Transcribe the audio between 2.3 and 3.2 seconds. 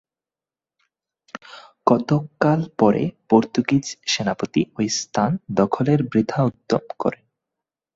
কাল পরে